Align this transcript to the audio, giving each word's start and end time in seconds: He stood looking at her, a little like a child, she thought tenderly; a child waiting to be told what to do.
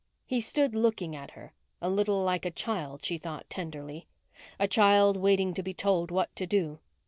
He 0.25 0.41
stood 0.41 0.73
looking 0.73 1.15
at 1.15 1.33
her, 1.37 1.53
a 1.79 1.87
little 1.87 2.23
like 2.23 2.43
a 2.43 2.49
child, 2.49 3.05
she 3.05 3.19
thought 3.19 3.47
tenderly; 3.51 4.07
a 4.59 4.67
child 4.67 5.15
waiting 5.15 5.53
to 5.53 5.61
be 5.61 5.75
told 5.75 6.09
what 6.09 6.35
to 6.37 6.47
do. 6.47 6.79